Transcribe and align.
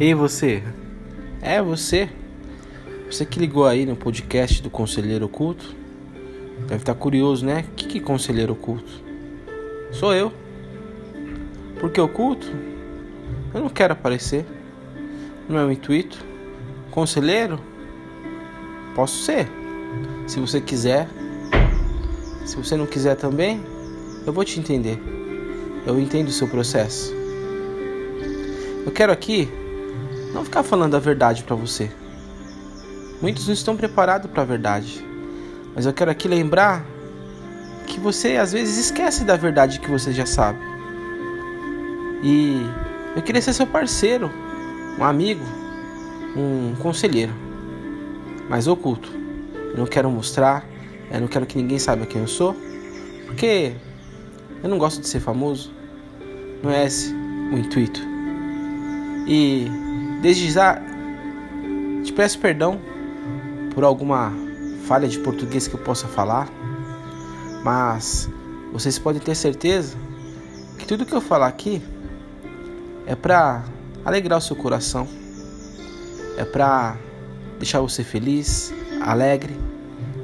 Ei 0.00 0.14
você, 0.14 0.62
é 1.42 1.60
você? 1.60 2.08
Você 3.10 3.26
que 3.26 3.38
ligou 3.38 3.66
aí 3.66 3.84
no 3.84 3.94
podcast 3.94 4.62
do 4.62 4.70
Conselheiro 4.70 5.26
Oculto? 5.26 5.76
Deve 6.66 6.76
estar 6.76 6.94
curioso, 6.94 7.44
né? 7.44 7.66
O 7.70 7.74
que, 7.74 7.86
que 7.86 7.98
é 7.98 8.00
Conselheiro 8.00 8.54
Oculto? 8.54 8.90
Sou 9.92 10.14
eu. 10.14 10.32
Por 11.78 11.90
que 11.90 12.00
oculto? 12.00 12.46
Eu 13.52 13.60
não 13.60 13.68
quero 13.68 13.92
aparecer. 13.92 14.46
Não 15.46 15.58
é 15.58 15.64
o 15.64 15.70
intuito. 15.70 16.24
Conselheiro? 16.90 17.60
Posso 18.94 19.22
ser. 19.22 19.46
Se 20.26 20.40
você 20.40 20.58
quiser. 20.58 21.06
Se 22.46 22.56
você 22.56 22.78
não 22.78 22.86
quiser 22.86 23.14
também, 23.14 23.62
eu 24.26 24.32
vou 24.32 24.42
te 24.42 24.58
entender. 24.58 24.98
Eu 25.86 26.00
entendo 26.00 26.28
o 26.28 26.32
seu 26.32 26.48
processo. 26.48 27.14
Eu 28.86 28.90
quero 28.90 29.12
aqui 29.12 29.48
não 30.32 30.44
ficar 30.44 30.62
falando 30.62 30.94
a 30.94 30.98
verdade 30.98 31.44
para 31.44 31.54
você. 31.54 31.90
Muitos 33.20 33.46
não 33.46 33.54
estão 33.54 33.76
preparados 33.76 34.30
para 34.30 34.42
a 34.42 34.46
verdade. 34.46 35.04
Mas 35.74 35.86
eu 35.86 35.92
quero 35.92 36.10
aqui 36.10 36.26
lembrar 36.28 36.84
que 37.86 38.00
você 38.00 38.36
às 38.36 38.52
vezes 38.52 38.78
esquece 38.78 39.24
da 39.24 39.36
verdade 39.36 39.80
que 39.80 39.90
você 39.90 40.12
já 40.12 40.26
sabe. 40.26 40.58
E 42.22 42.66
eu 43.16 43.22
queria 43.22 43.42
ser 43.42 43.52
seu 43.52 43.66
parceiro, 43.66 44.30
um 44.98 45.04
amigo, 45.04 45.44
um 46.36 46.74
conselheiro, 46.80 47.32
mas 48.48 48.66
oculto. 48.66 49.10
Eu 49.72 49.78
não 49.78 49.86
quero 49.86 50.10
mostrar, 50.10 50.64
eu 51.10 51.20
não 51.20 51.28
quero 51.28 51.46
que 51.46 51.56
ninguém 51.56 51.78
saiba 51.78 52.06
quem 52.06 52.20
eu 52.20 52.28
sou, 52.28 52.56
porque 53.26 53.72
eu 54.62 54.68
não 54.68 54.78
gosto 54.78 55.00
de 55.00 55.08
ser 55.08 55.20
famoso. 55.20 55.72
Não 56.62 56.70
é 56.70 56.86
esse 56.86 57.12
o 57.52 57.58
intuito. 57.58 58.00
E 59.26 59.68
desde 60.22 60.50
já 60.52 60.80
te 62.04 62.12
peço 62.12 62.38
perdão 62.38 62.80
por 63.74 63.82
alguma 63.82 64.32
falha 64.86 65.08
de 65.08 65.18
português 65.18 65.66
que 65.66 65.74
eu 65.74 65.80
possa 65.80 66.06
falar, 66.06 66.48
mas 67.64 68.30
vocês 68.72 68.98
podem 68.98 69.20
ter 69.20 69.34
certeza 69.34 69.96
que 70.78 70.86
tudo 70.86 71.04
que 71.04 71.12
eu 71.12 71.20
falar 71.20 71.48
aqui 71.48 71.82
é 73.04 73.16
para 73.16 73.64
alegrar 74.04 74.38
o 74.38 74.42
seu 74.42 74.54
coração, 74.54 75.08
é 76.36 76.44
para 76.44 76.96
deixar 77.58 77.80
você 77.80 78.04
feliz, 78.04 78.72
alegre 79.00 79.56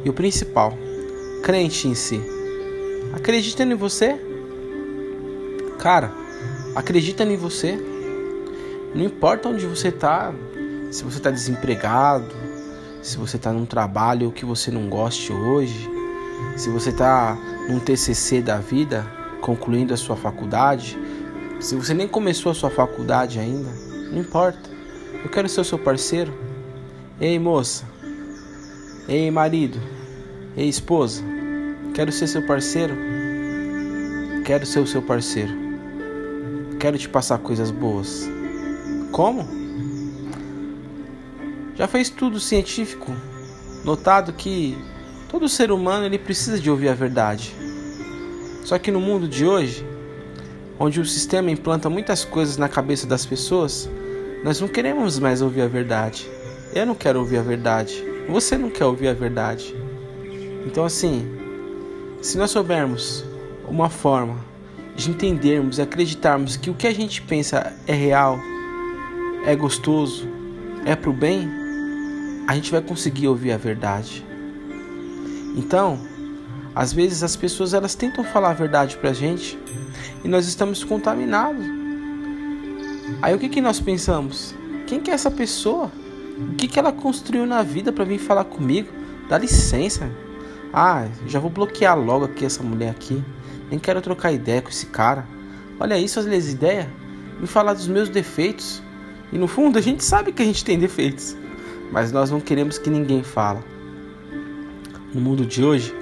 e 0.05 0.09
o 0.09 0.13
principal, 0.13 0.79
crente 1.43 1.89
em 1.89 1.95
si. 1.95 2.21
Acreditando 3.15 3.73
em 3.73 3.77
você, 3.77 4.17
cara, 5.79 6.13
acredita 6.75 7.25
em 7.25 7.37
você. 7.37 7.98
Não 8.99 9.05
importa 9.05 9.49
onde 9.49 9.65
você 9.65 9.93
tá, 9.93 10.35
se 10.91 11.05
você 11.05 11.21
tá 11.21 11.31
desempregado, 11.31 12.35
se 13.01 13.17
você 13.17 13.39
tá 13.39 13.53
num 13.53 13.65
trabalho 13.65 14.33
que 14.33 14.45
você 14.45 14.73
não 14.73 14.89
goste 14.89 15.33
hoje, 15.33 15.89
se 16.57 16.69
você 16.69 16.91
tá 16.91 17.39
num 17.69 17.79
TCC 17.79 18.43
da 18.43 18.59
vida, 18.59 19.07
concluindo 19.41 19.95
a 19.95 19.97
sua 19.97 20.17
faculdade, 20.17 20.99
se 21.61 21.77
você 21.77 21.95
nem 21.95 22.09
começou 22.09 22.51
a 22.51 22.55
sua 22.57 22.71
faculdade 22.71 23.39
ainda, 23.39 23.71
não 24.11 24.19
importa. 24.19 24.69
Eu 25.23 25.31
quero 25.31 25.49
ser 25.49 25.61
o 25.61 25.65
seu 25.65 25.79
parceiro. 25.79 26.37
Ei, 27.21 27.39
moça. 27.39 27.85
Ei, 29.07 29.31
marido. 29.31 29.79
Ei, 30.57 30.69
esposa. 30.69 31.23
Quero 31.95 32.11
ser 32.11 32.27
seu 32.27 32.45
parceiro. 32.45 32.97
Quero 34.45 34.67
ser 34.67 34.81
o 34.81 34.87
seu 34.89 35.03
parceiro. 35.03 35.55
Quero 36.81 36.99
te 36.99 37.09
passar 37.09 37.39
coisas 37.39 37.71
boas. 37.71 38.38
Como? 39.19 39.45
Já 41.75 41.89
fez 41.89 42.09
tudo 42.09 42.39
científico, 42.39 43.11
notado 43.85 44.33
que 44.33 44.79
todo 45.29 45.49
ser 45.49 45.73
humano 45.73 46.07
ele 46.07 46.21
precisa 46.21 46.57
de 46.57 46.71
ouvir 46.71 46.89
a 46.89 46.95
verdade. 46.95 47.53
Só 48.65 48.79
que 48.79 48.93
no 48.93 49.01
mundo 49.01 49.27
de 49.27 49.45
hoje, 49.45 49.85
onde 50.79 51.01
o 51.01 51.05
sistema 51.05 51.51
implanta 51.51 51.91
muitas 51.91 52.25
coisas 52.25 52.57
na 52.57 52.69
cabeça 52.69 53.09
das 53.09 53.27
pessoas, 53.27 53.91
nós 54.45 54.61
não 54.61 54.69
queremos 54.69 55.19
mais 55.19 55.43
ouvir 55.43 55.63
a 55.63 55.67
verdade. 55.67 56.31
Eu 56.73 56.87
não 56.87 56.95
quero 56.95 57.19
ouvir 57.19 57.39
a 57.39 57.43
verdade. 57.43 58.01
Você 58.29 58.57
não 58.57 58.71
quer 58.71 58.85
ouvir 58.85 59.09
a 59.09 59.15
verdade. 59.15 59.75
Então, 60.65 60.85
assim, 60.85 61.29
se 62.23 62.39
nós 62.39 62.53
soubermos 62.53 63.25
uma 63.67 63.91
forma 63.91 64.37
de 64.95 65.11
entendermos 65.11 65.79
e 65.79 65.83
acreditarmos 65.83 66.57
que 66.57 66.71
o 66.71 66.75
que 66.75 66.87
a 66.87 66.95
gente 66.95 67.21
pensa 67.21 67.77
é 67.85 67.95
real, 67.95 68.39
é 69.49 69.57
gostoso, 69.57 70.29
é 70.85 70.95
pro 70.95 71.11
bem, 71.11 71.49
a 72.47 72.55
gente 72.55 72.71
vai 72.71 72.83
conseguir 72.83 73.29
ouvir 73.29 73.51
a 73.53 73.57
verdade. 73.57 74.23
Então, 75.57 75.99
às 76.75 76.93
vezes 76.93 77.23
as 77.23 77.35
pessoas 77.35 77.73
elas 77.73 77.95
tentam 77.95 78.23
falar 78.25 78.51
a 78.51 78.53
verdade 78.53 78.99
pra 78.99 79.15
gente 79.15 79.59
e 80.23 80.29
nós 80.29 80.47
estamos 80.47 80.85
contaminados. 80.85 81.65
Aí 83.23 83.35
o 83.35 83.39
que, 83.39 83.49
que 83.49 83.63
nós 83.63 83.81
pensamos? 83.81 84.55
Quem 84.87 85.01
que 85.01 85.11
é 85.11 85.15
essa 85.15 85.31
pessoa? 85.31 85.91
O 86.39 86.55
que, 86.55 86.69
que 86.69 86.79
ela 86.79 86.93
construiu 86.93 87.47
na 87.47 87.63
vida 87.63 87.91
para 87.91 88.05
vir 88.05 88.19
falar 88.19 88.45
comigo? 88.45 88.91
Dá 89.31 89.39
licença. 89.39 90.11
Ah, 90.75 91.09
já 91.27 91.41
vou 91.41 91.49
bloquear 91.49 91.99
logo 91.99 92.27
aqui 92.27 92.45
essa 92.45 92.63
mulher 92.63 92.91
aqui. 92.91 93.25
Nem 93.71 93.79
quero 93.79 94.03
trocar 94.03 94.31
ideia 94.31 94.61
com 94.61 94.69
esse 94.69 94.85
cara. 94.85 95.27
Olha 95.81 95.99
isso, 95.99 96.21
as 96.21 96.27
ideias. 96.27 96.87
Me 97.41 97.47
falar 97.47 97.73
dos 97.73 97.89
meus 97.89 98.11
defeitos. 98.11 98.87
E 99.33 99.39
no 99.39 99.47
fundo 99.47 99.79
a 99.79 99.83
gente 99.83 100.05
sabe 100.05 100.33
que 100.33 100.43
a 100.43 100.45
gente 100.45 100.65
tem 100.65 100.79
defeitos. 100.79 101.37
Mas 101.91 102.13
nós 102.13 102.31
não 102.31 102.41
queremos 102.41 102.79
que 102.79 102.91
ninguém 102.91 103.23
fala. 103.23 103.63
No 105.13 105.21
mundo 105.21 105.47
de 105.47 105.65
hoje, 105.65 105.95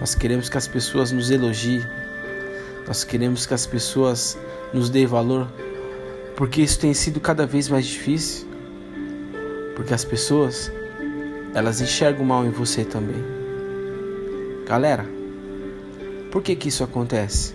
nós 0.00 0.14
queremos 0.14 0.48
que 0.48 0.58
as 0.58 0.66
pessoas 0.66 1.12
nos 1.12 1.30
elogiem. 1.30 1.82
Nós 2.86 3.04
queremos 3.04 3.46
que 3.46 3.54
as 3.54 3.66
pessoas 3.66 4.36
nos 4.72 4.90
deem 4.90 5.06
valor, 5.06 5.48
porque 6.36 6.62
isso 6.62 6.78
tem 6.80 6.92
sido 6.92 7.20
cada 7.20 7.46
vez 7.46 7.68
mais 7.68 7.86
difícil. 7.86 8.48
Porque 9.76 9.94
as 9.94 10.04
pessoas, 10.04 10.72
elas 11.54 11.80
enxergam 11.80 12.24
mal 12.24 12.44
em 12.44 12.50
você 12.50 12.84
também. 12.84 13.22
Galera, 14.66 15.06
por 16.30 16.42
que 16.42 16.56
que 16.56 16.68
isso 16.68 16.82
acontece? 16.82 17.54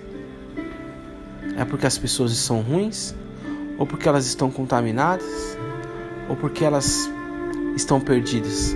É 1.58 1.66
porque 1.66 1.86
as 1.86 1.98
pessoas 1.98 2.32
são 2.34 2.62
ruins? 2.62 3.14
Ou 3.78 3.86
porque 3.86 4.08
elas 4.08 4.26
estão 4.26 4.50
contaminadas? 4.50 5.58
Ou 6.28 6.36
porque 6.36 6.66
elas 6.66 7.10
estão 7.76 8.00
perdidas? 8.00 8.76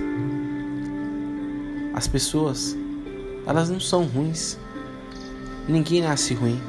As 1.92 2.06
pessoas, 2.06 2.76
elas 3.46 3.68
não 3.68 3.80
são 3.80 4.04
ruins. 4.04 4.58
Ninguém 5.68 6.02
nasce 6.02 6.34
ruim. 6.34 6.60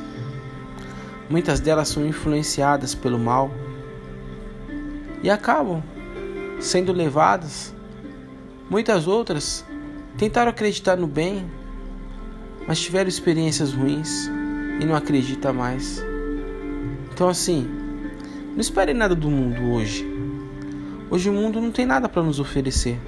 Muitas 1.29 1.59
delas 1.59 1.87
são 1.87 2.05
influenciadas 2.05 2.93
pelo 2.93 3.17
mal 3.17 3.49
e 5.21 5.29
acabam 5.29 5.81
sendo 6.59 6.91
levadas. 6.91 7.73
Muitas 8.69 9.07
outras 9.07 9.65
tentaram 10.17 10.49
acreditar 10.49 10.95
no 10.95 11.07
bem, 11.07 11.49
mas 12.67 12.79
tiveram 12.79 13.07
experiências 13.07 13.73
ruins 13.73 14.27
e 14.79 14.85
não 14.85 14.95
acredita 14.95 15.53
mais. 15.53 16.03
Então 17.11 17.29
assim, 17.29 17.82
não 18.53 18.61
espere 18.61 18.93
nada 18.93 19.15
do 19.15 19.31
mundo 19.31 19.73
hoje. 19.73 20.07
Hoje 21.09 21.27
o 21.27 21.33
mundo 21.33 21.59
não 21.59 21.71
tem 21.71 21.87
nada 21.87 22.07
para 22.07 22.21
nos 22.21 22.39
oferecer. 22.39 22.99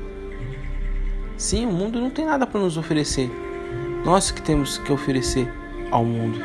Sim, 1.37 1.67
o 1.67 1.71
mundo 1.71 2.01
não 2.01 2.09
tem 2.09 2.25
nada 2.25 2.47
para 2.47 2.59
nos 2.59 2.77
oferecer. 2.77 3.29
Nós 4.03 4.31
que 4.31 4.41
temos 4.41 4.79
que 4.79 4.91
oferecer 4.91 5.47
ao 5.91 6.03
mundo. 6.03 6.39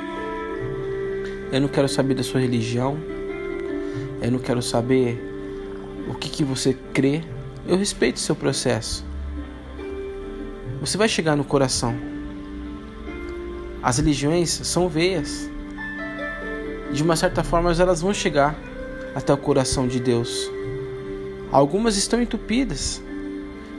Eu 1.50 1.62
não 1.62 1.68
quero 1.68 1.88
saber 1.88 2.14
da 2.14 2.22
sua 2.22 2.40
religião. 2.40 2.98
Eu 4.20 4.32
não 4.32 4.38
quero 4.38 4.60
saber 4.60 5.18
o 6.06 6.14
que, 6.14 6.28
que 6.28 6.44
você 6.44 6.76
crê. 6.92 7.22
Eu 7.66 7.78
respeito 7.78 8.16
o 8.16 8.20
seu 8.20 8.36
processo. 8.36 9.02
Você 10.80 10.98
vai 10.98 11.08
chegar 11.08 11.36
no 11.36 11.44
coração. 11.44 11.94
As 13.82 13.96
religiões 13.96 14.50
são 14.50 14.90
veias. 14.90 15.50
De 16.92 17.02
uma 17.02 17.16
certa 17.16 17.42
forma, 17.42 17.72
elas 17.72 18.02
vão 18.02 18.12
chegar 18.12 18.69
até 19.14 19.32
o 19.32 19.36
coração 19.36 19.86
de 19.86 20.00
Deus. 20.00 20.50
Algumas 21.50 21.96
estão 21.96 22.20
entupidas. 22.20 23.02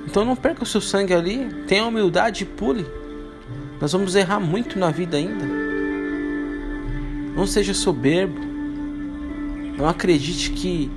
Então 0.06 0.26
não 0.26 0.36
perca 0.36 0.64
o 0.64 0.66
seu 0.66 0.82
sangue 0.82 1.14
ali. 1.14 1.48
Tenha 1.68 1.86
humildade 1.86 2.44
e 2.44 2.46
pule. 2.46 2.86
Nós 3.80 3.94
vamos 3.94 4.16
errar 4.16 4.40
muito 4.40 4.78
na 4.78 4.92
vida 4.92 5.18
ainda. 5.18 5.46
Não 7.36 7.48
seja 7.48 7.74
soberbo. 7.74 8.40
Não 9.78 9.88
acredite 9.88 10.52
que 10.52 10.92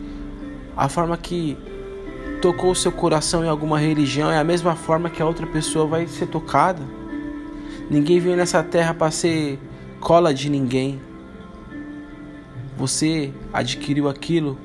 a 0.76 0.88
forma 0.88 1.16
que 1.16 1.56
tocou 2.42 2.72
o 2.72 2.74
seu 2.74 2.92
coração 2.92 3.44
em 3.44 3.48
alguma 3.48 3.78
religião 3.78 4.30
é 4.30 4.38
a 4.38 4.44
mesma 4.44 4.74
forma 4.74 5.08
que 5.08 5.22
a 5.22 5.26
outra 5.26 5.46
pessoa 5.46 5.86
vai 5.86 6.06
ser 6.06 6.26
tocada. 6.26 6.82
Ninguém 7.88 8.18
veio 8.18 8.36
nessa 8.36 8.62
terra 8.62 8.92
para 8.92 9.10
ser 9.10 9.58
cola 10.00 10.34
de 10.34 10.50
ninguém. 10.50 11.00
Você 12.76 13.32
adquiriu 13.52 14.08
aquilo 14.08 14.58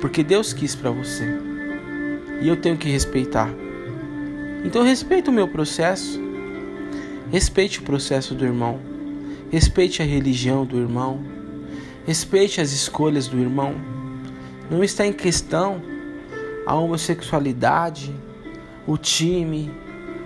porque 0.00 0.22
Deus 0.22 0.52
quis 0.52 0.74
para 0.74 0.90
você. 0.90 1.24
E 2.40 2.48
eu 2.48 2.56
tenho 2.56 2.76
que 2.76 2.88
respeitar. 2.88 3.50
Então 4.64 4.82
respeite 4.82 5.28
o 5.28 5.32
meu 5.32 5.48
processo. 5.48 6.20
Respeite 7.30 7.80
o 7.80 7.82
processo 7.82 8.34
do 8.34 8.44
irmão. 8.44 8.80
Respeite 9.50 10.02
a 10.02 10.04
religião 10.04 10.64
do 10.64 10.78
irmão. 10.78 11.20
Respeite 12.06 12.60
as 12.60 12.72
escolhas 12.72 13.28
do 13.28 13.38
irmão. 13.38 13.74
Não 14.70 14.82
está 14.82 15.06
em 15.06 15.12
questão 15.12 15.80
a 16.66 16.74
homossexualidade, 16.74 18.14
o 18.86 18.98
time, 18.98 19.70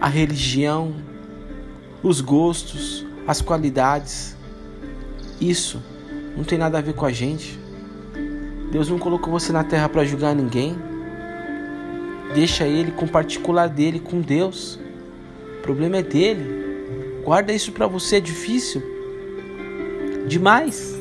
a 0.01 0.09
religião, 0.09 0.95
os 2.03 2.21
gostos, 2.21 3.07
as 3.27 3.41
qualidades. 3.41 4.37
Isso 5.41 5.83
não 6.37 6.45
tem 6.45 6.59
nada 6.59 6.79
a 6.79 6.81
ver 6.81 6.95
com 6.95 7.05
a 7.05 7.13
gente. 7.13 7.59
Deus 8.71 8.89
não 8.89 8.99
colocou 8.99 9.31
você 9.31 9.53
na 9.53 9.63
terra 9.63 9.89
para 9.89 10.05
julgar 10.05 10.35
ninguém. 10.35 10.79
Deixa 12.35 12.67
ele 12.67 12.91
com 12.91 13.05
o 13.05 13.09
particular 13.09 13.69
dele 13.69 14.01
com 14.01 14.21
Deus. 14.21 14.79
O 15.59 15.63
problema 15.63 15.99
é 15.99 16.03
dele. 16.03 17.21
Guarda 17.23 17.53
isso 17.53 17.71
para 17.73 17.87
você, 17.87 18.17
é 18.17 18.21
difícil. 18.21 18.83
Demais. 20.27 20.99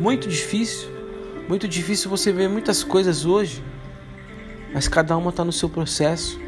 Muito 0.00 0.28
difícil. 0.28 0.88
Muito 1.46 1.68
difícil 1.68 2.08
você 2.08 2.32
ver 2.32 2.48
muitas 2.48 2.82
coisas 2.82 3.26
hoje. 3.26 3.62
Mas 4.72 4.88
cada 4.88 5.14
uma 5.16 5.28
está 5.28 5.44
no 5.44 5.52
seu 5.52 5.68
processo. 5.68 6.40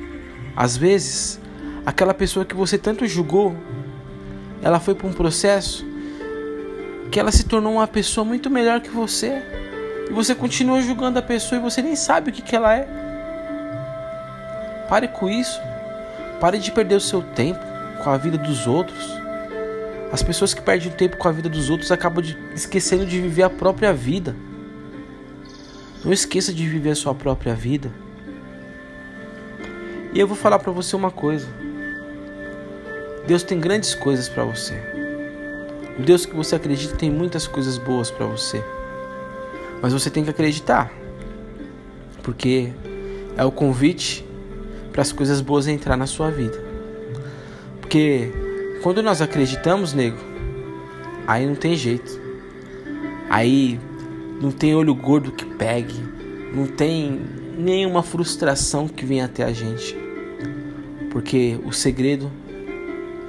Às 0.56 0.76
vezes, 0.76 1.38
aquela 1.84 2.14
pessoa 2.14 2.46
que 2.46 2.54
você 2.54 2.78
tanto 2.78 3.06
julgou, 3.06 3.54
ela 4.62 4.80
foi 4.80 4.94
para 4.94 5.06
um 5.06 5.12
processo 5.12 5.89
que 7.10 7.18
ela 7.18 7.32
se 7.32 7.44
tornou 7.44 7.74
uma 7.74 7.88
pessoa 7.88 8.24
muito 8.24 8.48
melhor 8.48 8.80
que 8.80 8.90
você. 8.90 9.42
E 10.08 10.12
você 10.12 10.34
continua 10.34 10.80
julgando 10.80 11.18
a 11.18 11.22
pessoa 11.22 11.58
e 11.58 11.62
você 11.62 11.82
nem 11.82 11.96
sabe 11.96 12.30
o 12.30 12.32
que, 12.32 12.42
que 12.42 12.54
ela 12.54 12.74
é. 12.74 12.86
Pare 14.88 15.08
com 15.08 15.28
isso. 15.28 15.60
Pare 16.40 16.58
de 16.58 16.70
perder 16.70 16.94
o 16.94 17.00
seu 17.00 17.22
tempo 17.22 17.60
com 18.02 18.10
a 18.10 18.16
vida 18.16 18.38
dos 18.38 18.66
outros. 18.66 19.20
As 20.12 20.22
pessoas 20.22 20.54
que 20.54 20.62
perdem 20.62 20.90
tempo 20.90 21.16
com 21.16 21.28
a 21.28 21.32
vida 21.32 21.48
dos 21.48 21.70
outros 21.70 21.92
acabam 21.92 22.22
de, 22.22 22.36
esquecendo 22.54 23.04
de 23.06 23.20
viver 23.20 23.42
a 23.42 23.50
própria 23.50 23.92
vida. 23.92 24.34
Não 26.04 26.12
esqueça 26.12 26.52
de 26.52 26.66
viver 26.66 26.90
a 26.90 26.96
sua 26.96 27.14
própria 27.14 27.54
vida. 27.54 27.92
E 30.12 30.18
eu 30.18 30.26
vou 30.26 30.36
falar 30.36 30.58
para 30.58 30.72
você 30.72 30.96
uma 30.96 31.10
coisa. 31.10 31.46
Deus 33.26 33.42
tem 33.44 33.60
grandes 33.60 33.94
coisas 33.94 34.28
para 34.28 34.42
você. 34.44 34.89
O 36.00 36.02
Deus 36.02 36.24
que 36.24 36.34
você 36.34 36.56
acredita 36.56 36.96
tem 36.96 37.10
muitas 37.10 37.46
coisas 37.46 37.76
boas 37.76 38.10
para 38.10 38.24
você. 38.24 38.64
Mas 39.82 39.92
você 39.92 40.08
tem 40.08 40.24
que 40.24 40.30
acreditar. 40.30 40.90
Porque 42.22 42.72
é 43.36 43.44
o 43.44 43.52
convite 43.52 44.24
para 44.92 45.02
as 45.02 45.12
coisas 45.12 45.42
boas 45.42 45.68
entrar 45.68 45.98
na 45.98 46.06
sua 46.06 46.30
vida. 46.30 46.58
Porque 47.82 48.32
quando 48.82 49.02
nós 49.02 49.20
acreditamos, 49.20 49.92
nego, 49.92 50.16
aí 51.26 51.44
não 51.44 51.54
tem 51.54 51.76
jeito. 51.76 52.18
Aí 53.28 53.78
não 54.40 54.50
tem 54.50 54.74
olho 54.74 54.94
gordo 54.94 55.30
que 55.30 55.44
pegue, 55.44 56.02
não 56.54 56.66
tem 56.66 57.20
nenhuma 57.58 58.02
frustração 58.02 58.88
que 58.88 59.04
venha 59.04 59.26
até 59.26 59.44
a 59.44 59.52
gente. 59.52 59.94
Porque 61.10 61.60
o 61.62 61.74
segredo 61.74 62.32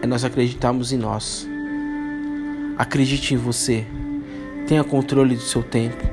é 0.02 0.08
nós 0.08 0.24
acreditarmos 0.24 0.94
em 0.94 0.98
nós. 0.98 1.51
Acredite 2.82 3.36
em 3.36 3.38
você. 3.38 3.86
Tenha 4.68 4.84
controle 4.84 5.36
do 5.36 5.42
seu 5.44 5.62
tempo. 5.62 6.04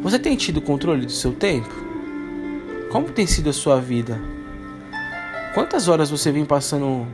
Você 0.00 0.18
tem 0.18 0.34
tido 0.34 0.58
controle 0.58 1.04
do 1.04 1.12
seu 1.12 1.34
tempo? 1.34 1.68
Como 2.90 3.10
tem 3.10 3.26
sido 3.26 3.50
a 3.50 3.52
sua 3.52 3.78
vida? 3.78 4.18
Quantas 5.52 5.86
horas 5.86 6.08
você 6.08 6.32
vem 6.32 6.46
passando 6.46 7.06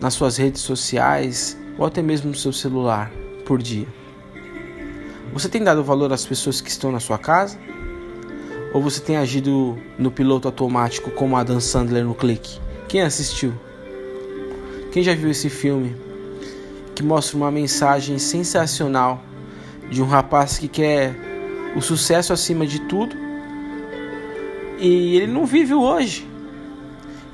nas 0.00 0.14
suas 0.14 0.38
redes 0.38 0.62
sociais 0.62 1.54
ou 1.76 1.84
até 1.84 2.00
mesmo 2.00 2.30
no 2.30 2.34
seu 2.34 2.50
celular 2.50 3.12
por 3.44 3.60
dia? 3.60 3.86
Você 5.34 5.46
tem 5.46 5.62
dado 5.62 5.84
valor 5.84 6.14
às 6.14 6.24
pessoas 6.24 6.62
que 6.62 6.70
estão 6.70 6.90
na 6.90 6.98
sua 6.98 7.18
casa? 7.18 7.58
Ou 8.72 8.80
você 8.80 9.02
tem 9.02 9.18
agido 9.18 9.76
no 9.98 10.10
piloto 10.10 10.48
automático 10.48 11.10
como 11.10 11.36
a 11.36 11.44
Dan 11.44 11.60
Sandler 11.60 12.06
no 12.06 12.14
clique? 12.14 12.58
Quem 12.88 13.02
assistiu? 13.02 13.52
Quem 14.90 15.02
já 15.02 15.14
viu 15.14 15.30
esse 15.30 15.50
filme? 15.50 16.08
Que 17.00 17.06
mostra 17.06 17.34
uma 17.34 17.50
mensagem 17.50 18.18
sensacional 18.18 19.22
de 19.88 20.02
um 20.02 20.06
rapaz 20.06 20.58
que 20.58 20.68
quer 20.68 21.16
o 21.74 21.80
sucesso 21.80 22.30
acima 22.30 22.66
de 22.66 22.78
tudo 22.80 23.16
e 24.78 25.16
ele 25.16 25.32
não 25.32 25.46
vive 25.46 25.72
o 25.72 25.80
hoje. 25.80 26.28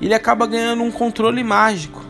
Ele 0.01 0.13
acaba 0.13 0.47
ganhando 0.47 0.83
um 0.83 0.91
controle 0.91 1.43
mágico. 1.43 2.01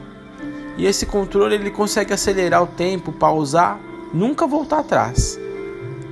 E 0.78 0.86
esse 0.86 1.08
controle 1.08 1.56
ele 1.56 1.72
consegue 1.72 2.14
acelerar 2.14 2.62
o 2.62 2.68
tempo, 2.68 3.12
pausar, 3.12 3.80
nunca 4.14 4.46
voltar 4.46 4.80
atrás. 4.80 5.40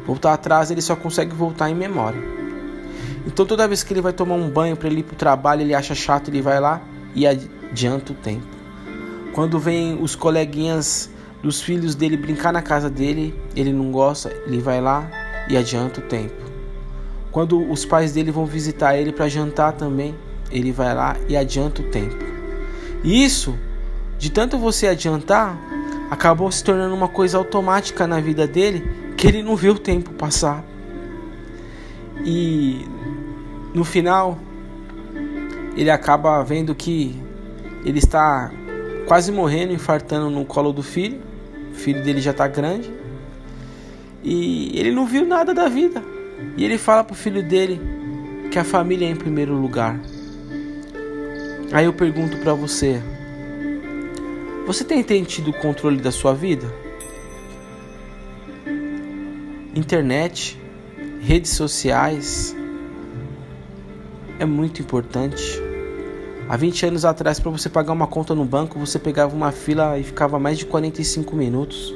Voltar 0.03 0.33
atrás 0.33 0.71
ele 0.71 0.81
só 0.81 0.95
consegue 0.95 1.35
voltar 1.35 1.69
em 1.69 1.75
memória. 1.75 2.23
Então 3.27 3.45
toda 3.45 3.67
vez 3.67 3.83
que 3.83 3.93
ele 3.93 4.01
vai 4.01 4.13
tomar 4.13 4.33
um 4.33 4.49
banho 4.49 4.75
para 4.75 4.87
ele 4.87 5.01
ir 5.01 5.03
para 5.03 5.13
o 5.13 5.17
trabalho, 5.17 5.61
ele 5.61 5.75
acha 5.75 5.93
chato, 5.93 6.29
ele 6.29 6.41
vai 6.41 6.59
lá 6.59 6.81
e 7.13 7.27
adianta 7.27 8.13
o 8.13 8.15
tempo. 8.15 8.47
Quando 9.31 9.59
vem 9.59 10.01
os 10.01 10.15
coleguinhas 10.15 11.13
dos 11.45 11.61
filhos 11.61 11.93
dele 11.93 12.17
brincar 12.17 12.51
na 12.51 12.63
casa 12.63 12.89
dele, 12.89 13.39
ele 13.55 13.71
não 13.71 13.91
gosta, 13.91 14.35
ele 14.47 14.59
vai 14.59 14.81
lá 14.81 15.07
e 15.47 15.55
adianta 15.55 15.99
o 15.99 16.03
tempo. 16.03 16.33
Quando 17.31 17.71
os 17.71 17.85
pais 17.85 18.11
dele 18.11 18.31
vão 18.31 18.47
visitar 18.47 18.97
ele 18.97 19.11
para 19.11 19.29
jantar 19.29 19.73
também, 19.73 20.15
ele 20.49 20.71
vai 20.71 20.95
lá 20.95 21.15
e 21.29 21.37
adianta 21.37 21.83
o 21.83 21.85
tempo. 21.85 22.17
E 23.03 23.23
isso, 23.23 23.55
de 24.17 24.31
tanto 24.31 24.57
você 24.57 24.87
adiantar, 24.87 25.55
acabou 26.09 26.51
se 26.51 26.63
tornando 26.63 26.95
uma 26.95 27.07
coisa 27.07 27.37
automática 27.37 28.07
na 28.07 28.19
vida 28.19 28.47
dele 28.47 29.13
que 29.15 29.27
ele 29.27 29.43
não 29.43 29.55
viu 29.55 29.73
o 29.73 29.77
tempo 29.77 30.13
passar. 30.13 30.65
E 32.25 32.87
no 33.71 33.83
final, 33.83 34.39
ele 35.77 35.91
acaba 35.91 36.41
vendo 36.41 36.73
que 36.73 37.15
ele 37.85 37.99
está 37.99 38.51
quase 39.05 39.31
morrendo, 39.31 39.73
infartando 39.73 40.31
no 40.31 40.43
colo 40.43 40.73
do 40.73 40.81
filho. 40.81 41.34
O 41.75 41.77
filho 41.77 42.01
dele 42.01 42.21
já 42.21 42.31
está 42.31 42.47
grande. 42.47 42.91
E 44.23 44.71
ele 44.79 44.91
não 44.91 45.05
viu 45.05 45.25
nada 45.25 45.53
da 45.53 45.67
vida. 45.67 46.01
E 46.57 46.63
ele 46.63 46.77
fala 46.77 47.03
pro 47.03 47.13
filho 47.13 47.43
dele 47.43 47.79
que 48.49 48.57
a 48.57 48.63
família 48.63 49.05
é 49.05 49.11
em 49.11 49.15
primeiro 49.15 49.53
lugar. 49.53 49.99
Aí 51.71 51.85
eu 51.85 51.93
pergunto 51.93 52.37
para 52.37 52.53
você: 52.53 53.01
você 54.65 54.83
tem 54.83 55.23
tido 55.23 55.51
controle 55.53 55.97
da 55.97 56.11
sua 56.11 56.33
vida? 56.33 56.65
Internet, 59.75 60.57
redes 61.19 61.51
sociais 61.51 62.55
é 64.39 64.45
muito 64.45 64.81
importante. 64.81 65.64
Há 66.47 66.55
20 66.55 66.85
anos 66.85 67.05
atrás, 67.05 67.39
para 67.39 67.49
você 67.49 67.67
pagar 67.67 67.91
uma 67.91 68.05
conta 68.05 68.35
no 68.35 68.45
banco, 68.45 68.77
você 68.77 68.99
pegava 68.99 69.35
uma 69.35 69.51
fila 69.51 69.97
e 69.97 70.03
ficava 70.03 70.37
mais 70.37 70.59
de 70.59 70.65
45 70.67 71.35
minutos. 71.35 71.91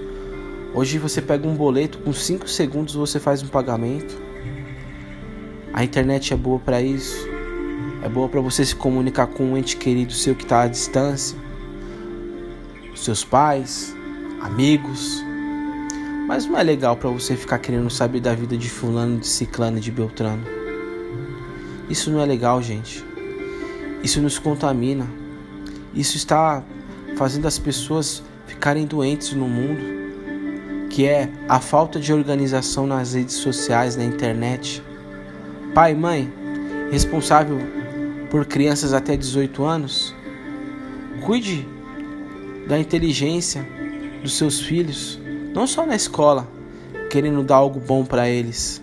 Hoje 0.73 0.97
você 0.97 1.21
pega 1.21 1.47
um 1.47 1.53
boleto, 1.53 1.99
com 1.99 2.11
5 2.11 2.49
segundos 2.49 2.95
você 2.95 3.19
faz 3.19 3.43
um 3.43 3.47
pagamento. 3.47 4.19
A 5.71 5.83
internet 5.83 6.33
é 6.33 6.35
boa 6.35 6.57
para 6.57 6.81
isso. 6.81 7.29
É 8.01 8.09
boa 8.09 8.27
para 8.27 8.41
você 8.41 8.65
se 8.65 8.75
comunicar 8.75 9.27
com 9.27 9.43
um 9.43 9.57
ente 9.57 9.77
querido 9.77 10.13
seu 10.13 10.33
que 10.33 10.43
está 10.43 10.63
à 10.63 10.67
distância. 10.67 11.37
Seus 12.95 13.23
pais, 13.23 13.95
amigos. 14.41 15.23
Mas 16.27 16.47
não 16.47 16.57
é 16.57 16.63
legal 16.63 16.97
para 16.97 17.11
você 17.11 17.35
ficar 17.35 17.59
querendo 17.59 17.89
saber 17.91 18.19
da 18.19 18.33
vida 18.33 18.57
de 18.57 18.69
fulano, 18.69 19.19
de 19.19 19.27
ciclano, 19.27 19.79
de 19.79 19.91
beltrano. 19.91 20.43
Isso 21.87 22.09
não 22.09 22.19
é 22.19 22.25
legal, 22.25 22.61
gente. 22.63 23.08
Isso 24.03 24.21
nos 24.21 24.39
contamina. 24.39 25.07
Isso 25.93 26.17
está 26.17 26.63
fazendo 27.17 27.47
as 27.47 27.59
pessoas 27.59 28.23
ficarem 28.47 28.85
doentes 28.85 29.33
no 29.33 29.47
mundo, 29.47 30.87
que 30.89 31.05
é 31.05 31.29
a 31.47 31.59
falta 31.59 31.99
de 31.99 32.13
organização 32.13 32.87
nas 32.87 33.13
redes 33.13 33.35
sociais, 33.35 33.95
na 33.95 34.03
internet. 34.03 34.81
Pai, 35.73 35.93
mãe, 35.93 36.31
responsável 36.91 37.59
por 38.29 38.45
crianças 38.45 38.93
até 38.93 39.17
18 39.17 39.63
anos, 39.63 40.15
cuide 41.25 41.67
da 42.67 42.79
inteligência 42.79 43.67
dos 44.21 44.37
seus 44.37 44.59
filhos, 44.59 45.19
não 45.53 45.65
só 45.65 45.85
na 45.85 45.95
escola, 45.95 46.47
querendo 47.09 47.43
dar 47.43 47.55
algo 47.55 47.79
bom 47.79 48.05
para 48.05 48.29
eles. 48.29 48.81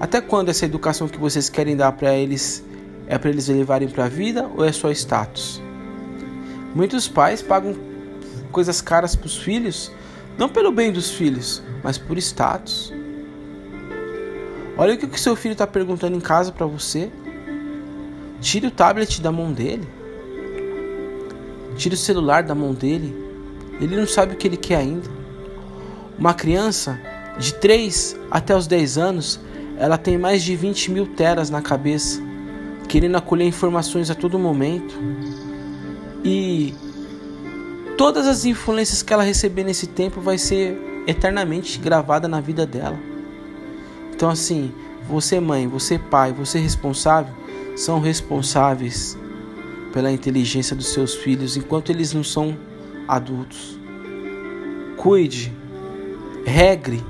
Até 0.00 0.20
quando 0.20 0.48
essa 0.48 0.64
educação 0.64 1.06
que 1.08 1.18
vocês 1.18 1.48
querem 1.48 1.76
dar 1.76 1.92
para 1.92 2.14
eles 2.14 2.64
é 3.12 3.18
para 3.18 3.28
eles 3.28 3.46
levarem 3.46 3.88
para 3.88 4.06
a 4.06 4.08
vida 4.08 4.50
ou 4.56 4.64
é 4.64 4.72
só 4.72 4.90
status? 4.90 5.60
Muitos 6.74 7.06
pais 7.06 7.42
pagam 7.42 7.76
coisas 8.50 8.80
caras 8.80 9.14
para 9.14 9.26
os 9.26 9.36
filhos, 9.36 9.92
não 10.38 10.48
pelo 10.48 10.72
bem 10.72 10.90
dos 10.90 11.10
filhos, 11.10 11.62
mas 11.84 11.98
por 11.98 12.16
status. 12.16 12.90
Olha 14.78 14.94
o 14.94 14.96
que 14.96 15.04
o 15.04 15.18
seu 15.18 15.36
filho 15.36 15.52
está 15.52 15.66
perguntando 15.66 16.16
em 16.16 16.20
casa 16.20 16.50
para 16.52 16.64
você. 16.64 17.10
Tire 18.40 18.68
o 18.68 18.70
tablet 18.70 19.20
da 19.20 19.30
mão 19.30 19.52
dele. 19.52 19.86
Tire 21.76 21.94
o 21.94 21.98
celular 21.98 22.42
da 22.42 22.54
mão 22.54 22.72
dele. 22.72 23.14
Ele 23.78 23.94
não 23.94 24.06
sabe 24.06 24.32
o 24.32 24.36
que 24.38 24.48
ele 24.48 24.56
quer 24.56 24.76
ainda. 24.76 25.10
Uma 26.18 26.32
criança 26.32 26.98
de 27.38 27.52
3 27.52 28.16
até 28.30 28.56
os 28.56 28.66
10 28.66 28.96
anos, 28.96 29.38
ela 29.76 29.98
tem 29.98 30.16
mais 30.16 30.42
de 30.42 30.56
20 30.56 30.90
mil 30.90 31.06
teras 31.08 31.50
na 31.50 31.60
cabeça, 31.60 32.31
querendo 32.92 33.16
acolher 33.16 33.46
informações 33.46 34.10
a 34.10 34.14
todo 34.14 34.38
momento. 34.38 34.94
E 36.22 36.74
todas 37.96 38.26
as 38.26 38.44
influências 38.44 39.02
que 39.02 39.10
ela 39.14 39.22
receber 39.22 39.64
nesse 39.64 39.86
tempo 39.86 40.20
vai 40.20 40.36
ser 40.36 40.78
eternamente 41.06 41.78
gravada 41.78 42.28
na 42.28 42.38
vida 42.38 42.66
dela. 42.66 42.98
Então 44.12 44.28
assim, 44.28 44.70
você 45.08 45.40
mãe, 45.40 45.66
você 45.66 45.98
pai, 45.98 46.34
você 46.34 46.58
responsável, 46.58 47.34
são 47.74 47.98
responsáveis 47.98 49.16
pela 49.90 50.12
inteligência 50.12 50.76
dos 50.76 50.88
seus 50.88 51.14
filhos 51.14 51.56
enquanto 51.56 51.88
eles 51.88 52.12
não 52.12 52.22
são 52.22 52.54
adultos. 53.08 53.80
Cuide, 54.98 55.50
regre. 56.44 57.02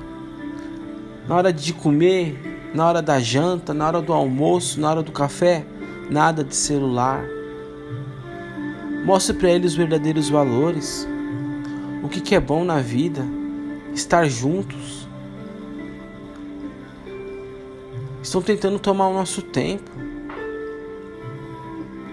Na 1.29 1.35
hora 1.35 1.53
de 1.53 1.73
comer, 1.73 2.71
na 2.73 2.87
hora 2.87 3.03
da 3.03 3.19
janta, 3.19 3.75
na 3.75 3.89
hora 3.89 4.01
do 4.01 4.13
almoço, 4.13 4.81
na 4.81 4.89
hora 4.89 5.03
do 5.03 5.11
café, 5.11 5.67
nada 6.13 6.45
de 6.45 6.55
celular. 6.55 7.25
Mostre 9.05 9.37
para 9.37 9.51
eles 9.51 9.73
os 9.73 9.77
verdadeiros 9.77 10.29
valores. 10.29 11.09
O 12.03 12.09
que, 12.09 12.21
que 12.21 12.35
é 12.35 12.41
bom 12.41 12.65
na 12.65 12.81
vida. 12.81 13.27
Estar 13.93 14.29
juntos. 14.29 15.09
Estão 18.23 18.41
tentando 18.41 18.79
tomar 18.79 19.09
o 19.09 19.15
nosso 19.15 19.43
tempo. 19.43 19.91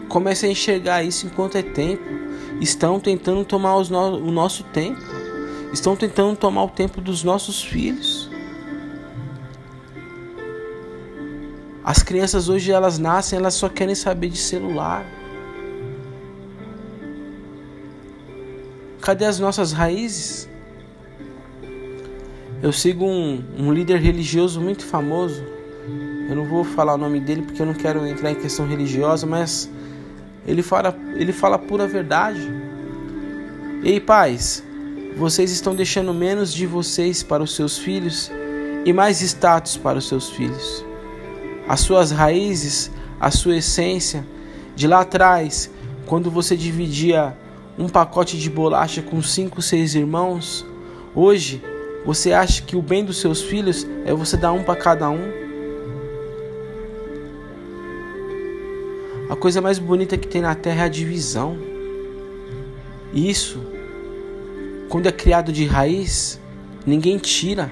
Comece 0.07 0.47
a 0.47 0.49
enxergar 0.49 1.03
isso 1.03 1.27
enquanto 1.27 1.55
é 1.55 1.61
tempo. 1.61 2.03
Estão 2.59 2.99
tentando 2.99 3.45
tomar 3.45 3.75
no 3.89 4.17
o 4.17 4.31
nosso 4.31 4.63
tempo. 4.63 4.99
Estão 5.71 5.95
tentando 5.95 6.35
tomar 6.35 6.63
o 6.63 6.69
tempo 6.69 6.99
dos 6.99 7.23
nossos 7.23 7.61
filhos. 7.61 8.18
As 11.89 12.03
crianças 12.03 12.49
hoje 12.49 12.71
elas 12.71 12.99
nascem, 12.99 13.39
elas 13.39 13.55
só 13.55 13.67
querem 13.67 13.95
saber 13.95 14.29
de 14.29 14.37
celular. 14.37 15.03
Cadê 19.01 19.25
as 19.25 19.39
nossas 19.39 19.71
raízes? 19.71 20.47
Eu 22.61 22.71
sigo 22.71 23.05
um, 23.05 23.43
um 23.57 23.73
líder 23.73 23.99
religioso 23.99 24.61
muito 24.61 24.85
famoso. 24.85 25.43
Eu 26.29 26.35
não 26.35 26.45
vou 26.45 26.63
falar 26.63 26.93
o 26.93 26.97
nome 26.99 27.19
dele 27.19 27.41
porque 27.41 27.59
eu 27.59 27.65
não 27.65 27.73
quero 27.73 28.05
entrar 28.05 28.29
em 28.29 28.35
questão 28.35 28.67
religiosa, 28.67 29.25
mas 29.25 29.67
ele 30.45 30.61
fala, 30.61 30.95
ele 31.15 31.33
fala 31.33 31.57
pura 31.57 31.87
verdade. 31.87 32.47
Ei, 33.83 33.99
pais, 33.99 34.63
vocês 35.17 35.49
estão 35.49 35.73
deixando 35.73 36.13
menos 36.13 36.53
de 36.53 36.67
vocês 36.67 37.23
para 37.23 37.41
os 37.41 37.55
seus 37.55 37.79
filhos 37.79 38.31
e 38.85 38.93
mais 38.93 39.21
status 39.23 39.75
para 39.75 39.97
os 39.97 40.07
seus 40.07 40.29
filhos. 40.29 40.87
As 41.69 41.81
suas 41.81 42.09
raízes, 42.09 42.89
a 43.19 43.29
sua 43.29 43.57
essência, 43.57 44.25
de 44.75 44.87
lá 44.87 45.01
atrás, 45.01 45.69
quando 46.07 46.31
você 46.31 46.57
dividia 46.57 47.37
um 47.77 47.87
pacote 47.87 48.39
de 48.39 48.49
bolacha 48.49 49.03
com 49.03 49.21
cinco, 49.21 49.61
seis 49.61 49.93
irmãos, 49.93 50.65
hoje 51.13 51.61
você 52.03 52.33
acha 52.33 52.63
que 52.63 52.75
o 52.75 52.81
bem 52.81 53.05
dos 53.05 53.17
seus 53.21 53.43
filhos 53.43 53.85
é 54.03 54.11
você 54.11 54.35
dar 54.35 54.51
um 54.51 54.63
para 54.63 54.75
cada 54.75 55.11
um? 55.11 55.31
A 59.29 59.35
coisa 59.35 59.61
mais 59.61 59.77
bonita 59.77 60.17
que 60.17 60.27
tem 60.27 60.41
na 60.41 60.55
terra 60.55 60.81
é 60.81 60.85
a 60.85 60.89
divisão. 60.89 61.55
Isso, 63.13 63.61
quando 64.89 65.05
é 65.05 65.11
criado 65.11 65.51
de 65.51 65.67
raiz, 65.67 66.41
ninguém 66.83 67.19
tira. 67.19 67.69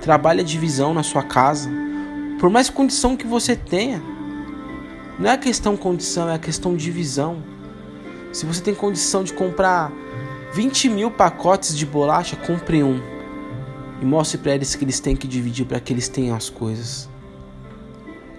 Trabalha 0.00 0.40
a 0.40 0.44
divisão 0.44 0.92
na 0.92 1.04
sua 1.04 1.22
casa. 1.22 1.85
Por 2.38 2.50
mais 2.50 2.68
condição 2.68 3.16
que 3.16 3.26
você 3.26 3.56
tenha, 3.56 4.02
não 5.18 5.30
é 5.30 5.32
a 5.32 5.38
questão 5.38 5.76
condição, 5.76 6.28
é 6.28 6.34
a 6.34 6.38
questão 6.38 6.76
divisão. 6.76 7.42
Se 8.32 8.44
você 8.44 8.60
tem 8.60 8.74
condição 8.74 9.24
de 9.24 9.32
comprar 9.32 9.90
20 10.52 10.90
mil 10.90 11.10
pacotes 11.10 11.76
de 11.76 11.86
bolacha, 11.86 12.36
compre 12.36 12.82
um. 12.82 13.00
E 14.02 14.04
mostre 14.04 14.36
para 14.36 14.54
eles 14.54 14.74
que 14.74 14.84
eles 14.84 15.00
têm 15.00 15.16
que 15.16 15.26
dividir 15.26 15.64
para 15.64 15.80
que 15.80 15.92
eles 15.92 16.08
tenham 16.08 16.36
as 16.36 16.50
coisas. 16.50 17.08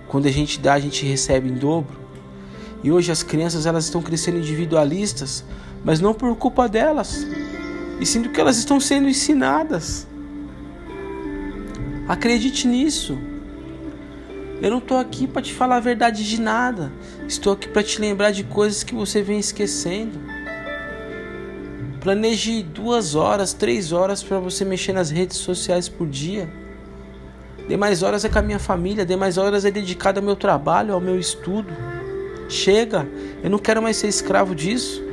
Quando 0.07 0.27
a 0.27 0.31
gente 0.31 0.59
dá, 0.59 0.73
a 0.73 0.79
gente 0.79 1.03
recebe 1.03 1.49
em 1.49 1.55
dobro. 1.55 1.97
E 2.83 2.91
hoje 2.91 3.11
as 3.11 3.23
crianças 3.23 3.65
elas 3.65 3.85
estão 3.85 4.03
crescendo 4.03 4.37
individualistas, 4.37 5.43
mas 5.83 5.99
não 5.99 6.13
por 6.13 6.35
culpa 6.35 6.69
delas, 6.69 7.25
e 7.99 8.05
sim 8.05 8.21
do 8.21 8.29
que 8.29 8.39
elas 8.39 8.57
estão 8.57 8.79
sendo 8.79 9.09
ensinadas. 9.09 10.07
Acredite 12.07 12.67
nisso. 12.67 13.17
Eu 14.61 14.71
não 14.71 14.79
estou 14.79 14.97
aqui 14.97 15.27
para 15.27 15.41
te 15.41 15.53
falar 15.53 15.77
a 15.77 15.79
verdade 15.79 16.27
de 16.27 16.41
nada. 16.41 16.91
Estou 17.27 17.53
aqui 17.53 17.67
para 17.67 17.83
te 17.83 18.01
lembrar 18.01 18.31
de 18.31 18.43
coisas 18.43 18.83
que 18.83 18.95
você 18.95 19.21
vem 19.21 19.39
esquecendo. 19.39 20.19
Planeje 22.01 22.63
duas 22.63 23.15
horas, 23.15 23.53
três 23.53 23.91
horas 23.91 24.23
para 24.23 24.39
você 24.39 24.65
mexer 24.65 24.93
nas 24.93 25.11
redes 25.11 25.37
sociais 25.37 25.87
por 25.87 26.07
dia. 26.07 26.49
Dê 27.67 27.75
mais 27.75 28.01
horas 28.01 28.23
é 28.23 28.29
com 28.29 28.39
a 28.39 28.41
minha 28.41 28.59
família, 28.59 29.05
dê 29.05 29.15
mais 29.15 29.37
horas 29.37 29.65
é 29.65 29.71
dedicado 29.71 30.19
ao 30.19 30.25
meu 30.25 30.35
trabalho, 30.35 30.93
ao 30.93 31.01
meu 31.01 31.19
estudo. 31.19 31.71
Chega, 32.47 33.07
eu 33.43 33.49
não 33.49 33.59
quero 33.59 33.81
mais 33.81 33.97
ser 33.97 34.07
escravo 34.07 34.55
disso. 34.55 35.03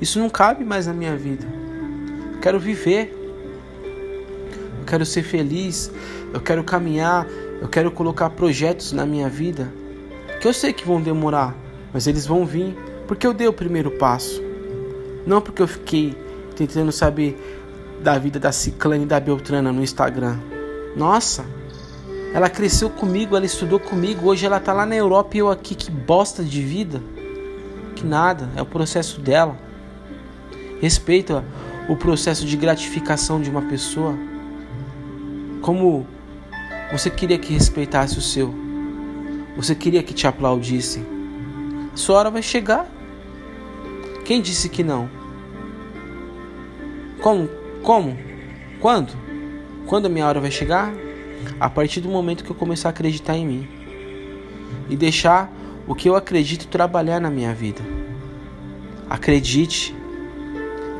Isso 0.00 0.18
não 0.18 0.28
cabe 0.28 0.64
mais 0.64 0.86
na 0.86 0.92
minha 0.92 1.16
vida. 1.16 1.46
Eu 2.34 2.40
quero 2.40 2.60
viver. 2.60 3.16
Eu 4.80 4.84
quero 4.86 5.04
ser 5.06 5.22
feliz. 5.22 5.90
Eu 6.32 6.40
quero 6.40 6.62
caminhar 6.62 7.26
eu 7.60 7.68
quero 7.68 7.90
colocar 7.90 8.30
projetos 8.30 8.92
na 8.92 9.04
minha 9.04 9.28
vida 9.28 9.70
que 10.40 10.48
eu 10.48 10.54
sei 10.54 10.72
que 10.72 10.86
vão 10.86 11.00
demorar, 11.00 11.54
mas 11.92 12.06
eles 12.06 12.24
vão 12.26 12.46
vir 12.46 12.74
porque 13.06 13.26
eu 13.26 13.34
dei 13.34 13.46
o 13.46 13.52
primeiro 13.52 13.90
passo. 13.90 14.42
Não 15.26 15.42
porque 15.42 15.60
eu 15.60 15.68
fiquei 15.68 16.16
tentando 16.56 16.90
saber 16.90 17.38
da 18.02 18.16
vida 18.16 18.40
da 18.40 18.50
Ciclane 18.50 19.04
e 19.04 19.06
da 19.06 19.20
Beltrana 19.20 19.70
no 19.70 19.82
Instagram. 19.82 20.38
Nossa, 20.96 21.44
ela 22.32 22.48
cresceu 22.48 22.88
comigo, 22.88 23.36
ela 23.36 23.44
estudou 23.44 23.78
comigo, 23.78 24.30
hoje 24.30 24.46
ela 24.46 24.58
tá 24.58 24.72
lá 24.72 24.86
na 24.86 24.96
Europa 24.96 25.36
e 25.36 25.40
eu 25.40 25.50
aqui, 25.50 25.74
que 25.74 25.90
bosta 25.90 26.42
de 26.42 26.62
vida. 26.62 27.02
Que 27.94 28.06
nada, 28.06 28.48
é 28.56 28.62
o 28.62 28.66
processo 28.66 29.20
dela. 29.20 29.58
Respeita 30.80 31.44
o 31.86 31.96
processo 31.96 32.46
de 32.46 32.56
gratificação 32.56 33.42
de 33.42 33.50
uma 33.50 33.62
pessoa. 33.62 34.16
Como 35.60 36.06
você 36.92 37.08
queria 37.08 37.38
que 37.38 37.52
respeitasse 37.52 38.18
o 38.18 38.22
seu. 38.22 38.52
Você 39.56 39.74
queria 39.74 40.02
que 40.02 40.12
te 40.12 40.26
aplaudissem. 40.26 41.04
Sua 41.94 42.18
hora 42.18 42.30
vai 42.30 42.42
chegar. 42.42 42.88
Quem 44.24 44.40
disse 44.40 44.68
que 44.68 44.82
não? 44.82 45.08
Como? 47.20 47.48
Como? 47.82 48.16
Quando? 48.80 49.12
Quando 49.86 50.06
a 50.06 50.08
minha 50.08 50.26
hora 50.26 50.40
vai 50.40 50.50
chegar? 50.50 50.92
A 51.58 51.70
partir 51.70 52.00
do 52.00 52.08
momento 52.08 52.44
que 52.44 52.50
eu 52.50 52.56
começar 52.56 52.88
a 52.88 52.90
acreditar 52.90 53.36
em 53.36 53.46
mim 53.46 53.68
e 54.88 54.96
deixar 54.96 55.52
o 55.86 55.94
que 55.94 56.08
eu 56.08 56.16
acredito 56.16 56.66
trabalhar 56.68 57.20
na 57.20 57.30
minha 57.30 57.54
vida. 57.54 57.80
Acredite. 59.08 59.94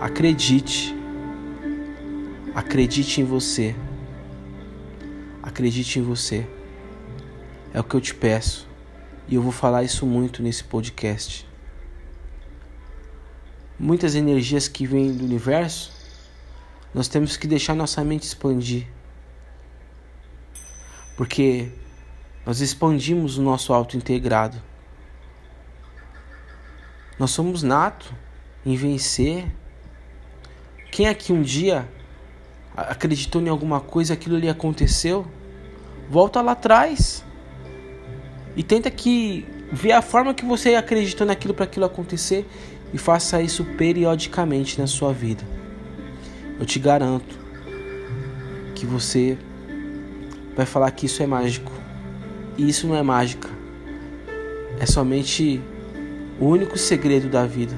Acredite. 0.01 0.95
Acredite 2.55 3.21
em 3.21 3.25
você. 3.25 3.75
Acredite 5.43 5.99
em 5.99 6.03
você. 6.03 6.47
É 7.73 7.81
o 7.81 7.85
que 7.85 7.95
eu 7.95 8.01
te 8.01 8.15
peço. 8.15 8.69
E 9.29 9.37
eu 9.37 9.43
vou 9.43 9.53
falar 9.53 9.83
isso 9.83 10.05
muito 10.05 10.43
nesse 10.43 10.65
podcast. 10.65 11.49
Muitas 13.79 14.15
energias 14.15 14.69
que 14.69 14.87
vêm 14.87 15.17
do 15.17 15.25
universo, 15.25 15.93
nós 16.93 17.09
temos 17.09 17.37
que 17.37 17.47
deixar 17.47 17.75
nossa 17.75 18.05
mente 18.05 18.25
expandir. 18.25 18.87
Porque 21.17 21.71
nós 22.45 22.61
expandimos 22.61 23.39
o 23.39 23.43
nosso 23.43 23.73
auto 23.73 23.97
integrado. 23.97 24.61
Nós 27.19 27.31
somos 27.31 27.63
nato 27.63 28.15
em 28.65 28.77
vencer. 28.77 29.47
Quem 30.91 31.07
aqui 31.07 31.33
um 31.33 31.43
dia 31.43 31.89
acreditou 32.89 33.43
em 33.43 33.49
alguma 33.49 33.81
coisa, 33.81 34.15
aquilo 34.15 34.39
lhe 34.39 34.49
aconteceu, 34.49 35.27
volta 36.09 36.41
lá 36.41 36.53
atrás 36.53 37.25
e 38.57 38.63
tenta 38.63 38.91
que 38.91 39.47
ver 39.73 39.93
a 39.93 40.03
forma 40.03 40.35
que 40.35 40.45
você 40.45 40.75
acreditou 40.75 41.27
naquilo 41.27 41.55
para 41.55 41.65
aquilo 41.65 41.87
acontecer 41.87 42.47
e 42.93 42.99
faça 42.99 43.41
isso 43.41 43.65
periodicamente 43.65 44.81
na 44.81 44.87
sua 44.87 45.13
vida. 45.13 45.45
Eu 46.59 46.67
te 46.67 46.79
garanto 46.79 47.39
que 48.75 48.85
você 48.85 49.39
vai 50.57 50.67
falar 50.67 50.91
que 50.91 51.07
isso 51.07 51.23
é 51.23 51.27
mágico. 51.27 51.73
E 52.59 52.69
isso 52.69 52.87
não 52.87 52.97
é 52.97 53.03
mágica. 53.03 53.49
É 54.79 54.87
somente 54.87 55.61
o 56.39 56.47
único 56.47 56.77
segredo 56.77 57.29
da 57.29 57.47
vida. 57.47 57.75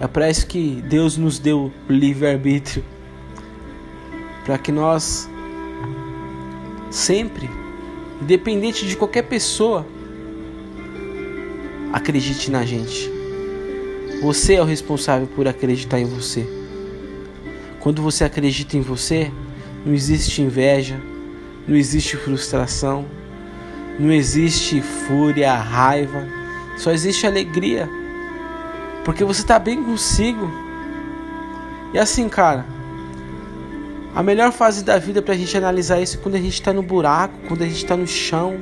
É 0.00 0.06
para 0.06 0.30
isso 0.30 0.46
que 0.46 0.82
Deus 0.88 1.16
nos 1.16 1.38
deu 1.38 1.72
livre-arbítrio. 1.88 2.84
Para 4.48 4.56
que 4.56 4.72
nós 4.72 5.28
sempre, 6.90 7.50
independente 8.22 8.88
de 8.88 8.96
qualquer 8.96 9.24
pessoa, 9.24 9.86
acredite 11.92 12.50
na 12.50 12.64
gente. 12.64 13.12
Você 14.22 14.54
é 14.54 14.62
o 14.62 14.64
responsável 14.64 15.26
por 15.26 15.46
acreditar 15.46 16.00
em 16.00 16.06
você. 16.06 16.48
Quando 17.78 18.00
você 18.00 18.24
acredita 18.24 18.74
em 18.74 18.80
você, 18.80 19.30
não 19.84 19.92
existe 19.92 20.40
inveja, 20.40 20.98
não 21.66 21.76
existe 21.76 22.16
frustração, 22.16 23.04
não 23.98 24.10
existe 24.10 24.80
fúria, 24.80 25.52
raiva, 25.56 26.26
só 26.78 26.90
existe 26.90 27.26
alegria. 27.26 27.86
Porque 29.04 29.24
você 29.24 29.42
está 29.42 29.58
bem 29.58 29.84
consigo. 29.84 30.50
E 31.92 31.98
assim, 31.98 32.30
cara, 32.30 32.77
a 34.14 34.22
melhor 34.22 34.52
fase 34.52 34.82
da 34.82 34.98
vida 34.98 35.20
para 35.20 35.34
a 35.34 35.36
gente 35.36 35.56
analisar 35.56 36.00
isso 36.00 36.16
é 36.16 36.20
quando 36.20 36.34
a 36.34 36.40
gente 36.40 36.54
está 36.54 36.72
no 36.72 36.82
buraco, 36.82 37.34
quando 37.46 37.62
a 37.62 37.66
gente 37.66 37.76
está 37.76 37.96
no 37.96 38.06
chão, 38.06 38.58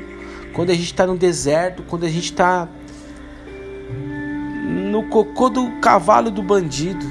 quando 0.53 0.71
a 0.71 0.75
gente 0.75 0.87
está 0.87 1.07
no 1.07 1.17
deserto, 1.17 1.83
quando 1.83 2.05
a 2.05 2.09
gente 2.09 2.25
está 2.25 2.69
no 4.91 5.05
cocô 5.05 5.49
do 5.49 5.71
cavalo 5.81 6.31
do 6.31 6.43
bandido. 6.43 7.05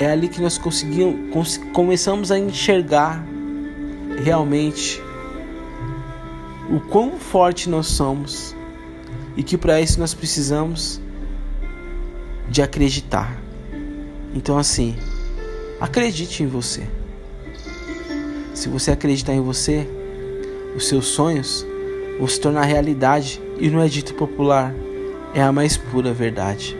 É 0.00 0.10
ali 0.10 0.28
que 0.28 0.40
nós 0.40 0.56
conseguimos, 0.58 1.58
começamos 1.72 2.30
a 2.30 2.38
enxergar 2.38 3.24
realmente 4.22 5.02
o 6.70 6.80
quão 6.80 7.18
forte 7.18 7.68
nós 7.68 7.86
somos 7.86 8.54
e 9.36 9.42
que 9.42 9.56
para 9.56 9.80
isso 9.80 9.98
nós 9.98 10.14
precisamos 10.14 11.00
de 12.48 12.62
acreditar. 12.62 13.38
Então 14.34 14.58
assim, 14.58 14.96
acredite 15.80 16.42
em 16.42 16.46
você. 16.46 16.97
Se 18.58 18.68
você 18.68 18.90
acreditar 18.90 19.34
em 19.34 19.40
você, 19.40 19.86
os 20.74 20.88
seus 20.88 21.06
sonhos 21.06 21.64
vão 22.18 22.26
se 22.26 22.40
tornar 22.40 22.64
realidade 22.64 23.40
e 23.56 23.70
não 23.70 23.80
é 23.80 23.86
dito 23.86 24.14
popular, 24.14 24.74
é 25.32 25.40
a 25.40 25.52
mais 25.52 25.76
pura 25.76 26.12
verdade. 26.12 26.76